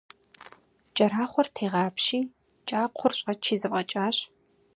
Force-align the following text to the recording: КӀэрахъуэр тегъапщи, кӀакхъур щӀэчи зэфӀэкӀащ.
КӀэрахъуэр 0.95 1.47
тегъапщи, 1.55 2.19
кӀакхъур 2.67 3.13
щӀэчи 3.19 3.55
зэфӀэкӀащ. 3.61 4.17